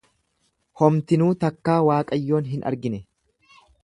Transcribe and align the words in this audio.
Homtinuu 0.79 1.27
takkaa 1.43 1.75
Waaqayyoon 1.89 2.47
hin 2.55 2.65
argine. 2.71 3.01